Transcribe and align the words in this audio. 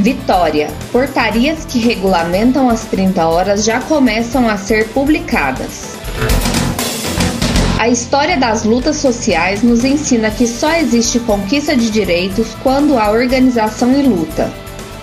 Vitória. 0.00 0.70
Portarias 0.90 1.66
que 1.66 1.78
regulamentam 1.78 2.70
as 2.70 2.84
30 2.86 3.26
horas 3.26 3.64
já 3.64 3.80
começam 3.80 4.48
a 4.48 4.56
ser 4.56 4.88
publicadas. 4.88 5.94
A 7.78 7.86
história 7.86 8.38
das 8.38 8.64
lutas 8.64 8.96
sociais 8.96 9.62
nos 9.62 9.84
ensina 9.84 10.30
que 10.30 10.46
só 10.46 10.72
existe 10.72 11.20
conquista 11.20 11.76
de 11.76 11.90
direitos 11.90 12.48
quando 12.62 12.98
há 12.98 13.10
organização 13.10 13.92
e 13.92 14.00
luta. 14.02 14.50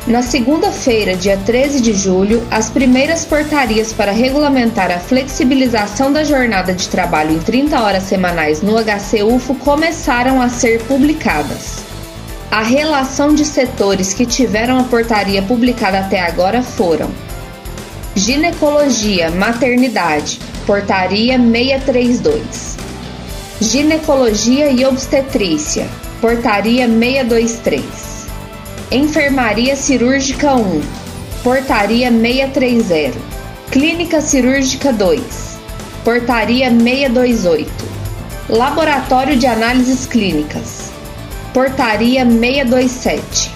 Na 0.07 0.23
segunda-feira, 0.23 1.15
dia 1.15 1.37
13 1.37 1.79
de 1.79 1.93
julho, 1.93 2.47
as 2.49 2.71
primeiras 2.71 3.23
portarias 3.23 3.93
para 3.93 4.11
regulamentar 4.11 4.89
a 4.89 4.99
flexibilização 4.99 6.11
da 6.11 6.23
jornada 6.23 6.73
de 6.73 6.87
trabalho 6.89 7.33
em 7.33 7.39
30 7.39 7.79
horas 7.79 8.03
semanais 8.03 8.63
no 8.63 8.73
HCUFO 8.77 9.53
começaram 9.55 10.41
a 10.41 10.49
ser 10.49 10.81
publicadas. 10.83 11.96
A 12.49 12.61
relação 12.61 13.35
de 13.35 13.43
setores 13.43 14.13
que 14.13 14.25
tiveram 14.25 14.79
a 14.79 14.83
portaria 14.83 15.41
publicada 15.41 15.99
até 15.99 16.21
agora 16.21 16.63
foram: 16.63 17.11
Ginecologia, 18.15 19.29
Maternidade, 19.29 20.39
Portaria 20.65 21.37
632. 21.37 22.77
Ginecologia 23.59 24.71
e 24.71 24.85
Obstetrícia, 24.85 25.87
Portaria 26.21 26.87
623. 26.87 28.27
Enfermaria 28.91 29.75
Cirúrgica 29.75 30.55
1, 30.55 30.81
Portaria 31.43 32.09
630. 32.09 33.19
Clínica 33.71 34.21
Cirúrgica 34.21 34.93
2, 34.93 35.21
Portaria 36.05 36.69
628. 36.69 37.69
Laboratório 38.49 39.35
de 39.35 39.45
Análises 39.45 40.05
Clínicas, 40.05 40.93
Portaria 41.57 42.23
627. 42.23 43.51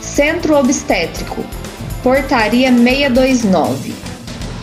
Centro 0.00 0.56
Obstétrico, 0.56 1.44
Portaria 2.00 2.72
629. 2.72 3.92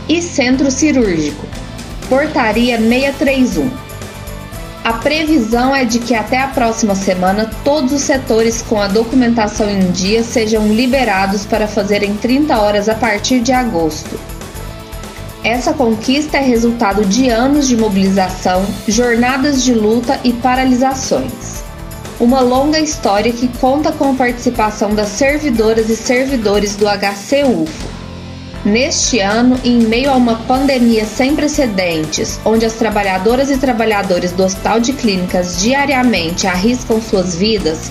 E 0.08 0.21
Centro 0.21 0.71
Cirúrgico, 0.71 1.45
Portaria 2.08 2.77
631. 2.77 3.69
A 4.86 4.94
previsão 4.94 5.75
é 5.75 5.83
de 5.83 5.99
que 5.99 6.16
até 6.16 6.38
a 6.38 6.47
próxima 6.47 6.95
semana 6.95 7.52
todos 7.66 7.91
os 7.91 8.02
setores 8.02 8.61
com 8.61 8.80
a 8.80 8.88
documentação 8.88 9.69
em 9.69 9.91
dia 9.91 10.23
sejam 10.23 10.66
liberados 10.69 11.45
para 11.45 11.67
fazerem 11.67 12.16
30 12.16 12.58
horas 12.58 12.88
a 12.88 12.95
partir 12.95 13.41
de 13.41 13.52
agosto. 13.52 14.17
Essa 15.43 15.73
conquista 15.73 16.38
é 16.38 16.41
resultado 16.41 17.03
de 17.03 17.27
anos 17.27 17.67
de 17.67 17.75
mobilização, 17.75 18.66
jornadas 18.88 19.66
de 19.66 19.73
luta 19.73 20.17
e 20.23 20.31
paralisações 20.31 21.67
uma 22.20 22.42
longa 22.42 22.80
história 22.80 23.31
que 23.31 23.48
conta 23.59 23.92
com 23.92 24.12
a 24.12 24.14
participação 24.14 24.94
das 24.94 25.08
servidoras 25.09 25.89
e 25.89 25.95
servidores 25.95 26.76
do 26.76 26.86
HCUFO. 26.86 27.88
Neste 28.66 29.20
ano, 29.20 29.58
em 29.64 29.80
meio 29.80 30.11
a 30.11 30.17
uma 30.17 30.36
pandemia 30.36 31.06
sem 31.06 31.34
precedentes, 31.34 32.38
onde 32.44 32.66
as 32.66 32.73
trabalhadoras 32.73 33.50
e 33.50 33.58
trabalhadores 33.58 34.34
do 34.34 34.44
Hospital 34.44 34.81
de 34.81 34.92
Clínicas 34.92 35.61
diariamente 35.61 36.45
arriscam 36.45 37.02
suas 37.02 37.36
vidas, 37.36 37.89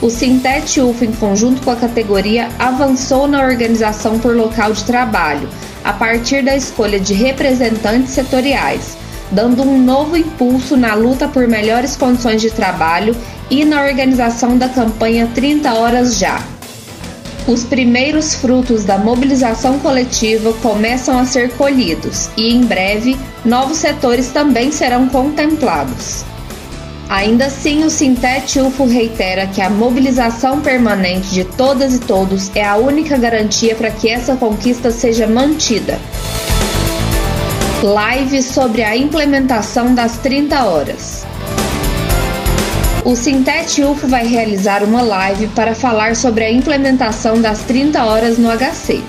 o 0.00 0.08
Sintete 0.08 0.80
UFO, 0.80 1.04
em 1.04 1.12
conjunto 1.12 1.62
com 1.62 1.70
a 1.70 1.76
categoria, 1.76 2.48
avançou 2.58 3.26
na 3.26 3.42
organização 3.42 4.18
por 4.18 4.34
local 4.34 4.72
de 4.72 4.84
trabalho, 4.84 5.48
a 5.84 5.92
partir 5.92 6.42
da 6.42 6.56
escolha 6.56 7.00
de 7.00 7.12
representantes 7.12 8.12
setoriais, 8.12 8.96
dando 9.30 9.62
um 9.62 9.82
novo 9.82 10.16
impulso 10.16 10.76
na 10.76 10.94
luta 10.94 11.28
por 11.28 11.46
melhores 11.46 11.96
condições 11.96 12.40
de 12.40 12.50
trabalho 12.50 13.16
e 13.50 13.64
na 13.64 13.82
organização 13.82 14.56
da 14.56 14.68
campanha 14.68 15.28
30 15.34 15.74
Horas 15.74 16.18
Já. 16.18 16.42
Os 17.46 17.62
primeiros 17.62 18.34
frutos 18.34 18.84
da 18.84 18.98
mobilização 18.98 19.78
coletiva 19.78 20.52
começam 20.54 21.16
a 21.16 21.24
ser 21.24 21.50
colhidos 21.52 22.28
e, 22.36 22.52
em 22.52 22.64
breve, 22.64 23.16
novos 23.44 23.78
setores 23.78 24.28
também 24.28 24.72
serão 24.72 25.08
contemplados. 25.08 26.24
Ainda 27.08 27.46
assim, 27.46 27.84
o 27.84 27.90
Sintete 27.90 28.58
UFO 28.58 28.84
reitera 28.84 29.46
que 29.46 29.60
a 29.60 29.70
mobilização 29.70 30.60
permanente 30.60 31.28
de 31.30 31.44
todas 31.44 31.94
e 31.94 32.00
todos 32.00 32.50
é 32.52 32.64
a 32.64 32.76
única 32.76 33.16
garantia 33.16 33.76
para 33.76 33.92
que 33.92 34.08
essa 34.08 34.34
conquista 34.34 34.90
seja 34.90 35.24
mantida. 35.28 36.00
Live 37.82 38.42
sobre 38.42 38.82
a 38.82 38.96
implementação 38.96 39.94
das 39.94 40.18
30 40.18 40.64
horas 40.64 41.26
o 43.06 43.14
Sintete 43.14 43.84
UFO 43.84 44.08
vai 44.08 44.26
realizar 44.26 44.82
uma 44.82 45.00
live 45.00 45.46
para 45.54 45.76
falar 45.76 46.16
sobre 46.16 46.42
a 46.42 46.50
implementação 46.50 47.40
das 47.40 47.62
30 47.62 48.04
horas 48.04 48.36
no 48.36 48.48
HC. 48.50 49.00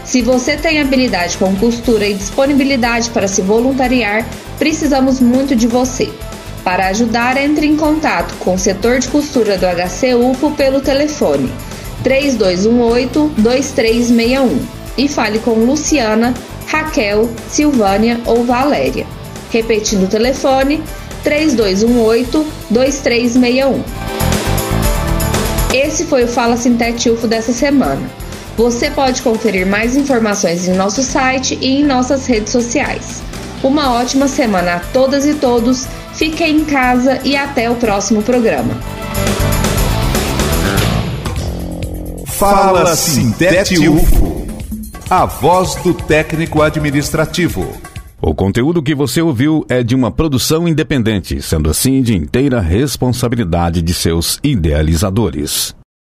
Se 0.08 0.22
você 0.22 0.56
tem 0.56 0.80
habilidade 0.80 1.38
com 1.38 1.54
costura 1.58 2.08
e 2.08 2.14
disponibilidade 2.14 3.10
para 3.10 3.28
se 3.28 3.42
voluntariar, 3.42 4.26
precisamos 4.58 5.20
muito 5.20 5.54
de 5.54 5.68
você. 5.68 6.10
Para 6.64 6.88
ajudar, 6.88 7.36
entre 7.36 7.68
em 7.68 7.76
contato 7.76 8.34
com 8.36 8.54
o 8.54 8.58
setor 8.58 9.00
de 9.00 9.10
costura 9.10 9.58
do 9.58 9.66
HC 9.66 10.16
UFO 10.16 10.52
pelo 10.52 10.80
telefone 10.80 11.52
3218-2361 12.06 14.62
e 14.98 15.10
fale 15.10 15.40
com 15.40 15.66
Luciana, 15.66 16.34
Raquel, 16.68 17.30
Silvânia 17.50 18.22
ou 18.26 18.46
Valéria. 18.46 19.06
Repetindo 19.52 20.04
o 20.04 20.08
telefone 20.08 20.82
3218-2361. 21.26 23.84
Esse 25.74 26.06
foi 26.06 26.24
o 26.24 26.30
Fala 26.30 26.56
Sintete 26.56 27.10
UFO 27.10 27.28
dessa 27.28 27.52
semana. 27.52 28.10
Você 28.58 28.90
pode 28.90 29.22
conferir 29.22 29.68
mais 29.68 29.96
informações 29.96 30.68
em 30.68 30.74
nosso 30.74 31.04
site 31.04 31.56
e 31.62 31.80
em 31.80 31.84
nossas 31.86 32.26
redes 32.26 32.52
sociais. 32.52 33.22
Uma 33.64 33.94
ótima 33.94 34.28
semana 34.28 34.78
a 34.78 34.80
todas 34.80 35.28
e 35.28 35.36
todos. 35.36 35.86
Fiquem 36.16 36.62
em 36.62 36.66
casa 36.66 37.22
e 37.24 37.36
até 37.36 37.70
o 37.70 37.76
próximo 37.76 38.24
programa. 38.24 38.74
Fala 42.26 42.96
Sintete 42.96 43.88
UFO, 43.88 44.48
a 45.08 45.28
voz 45.28 45.76
do 45.76 45.94
técnico 45.94 46.64
administrativo. 46.64 47.72
O 48.20 48.34
conteúdo 48.34 48.82
que 48.82 48.96
você 48.96 49.22
ouviu 49.22 49.64
é 49.70 49.84
de 49.84 49.94
uma 49.94 50.10
produção 50.10 50.68
independente, 50.68 51.44
sendo 51.44 51.70
assim 51.70 52.02
de 52.02 52.16
inteira 52.16 52.60
responsabilidade 52.60 53.84
de 53.84 53.94
seus 53.94 54.40
idealizadores. 54.44 55.77